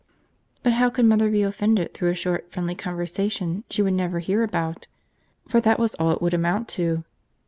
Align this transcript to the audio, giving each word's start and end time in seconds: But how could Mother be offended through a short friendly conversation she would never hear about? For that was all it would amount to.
But 0.63 0.73
how 0.73 0.89
could 0.89 1.05
Mother 1.05 1.29
be 1.29 1.43
offended 1.43 1.93
through 1.93 2.09
a 2.09 2.15
short 2.15 2.51
friendly 2.51 2.73
conversation 2.73 3.65
she 3.69 3.83
would 3.83 3.93
never 3.93 4.17
hear 4.17 4.41
about? 4.41 4.87
For 5.47 5.61
that 5.61 5.77
was 5.79 5.93
all 5.93 6.09
it 6.09 6.23
would 6.23 6.33
amount 6.33 6.67
to. 6.69 7.03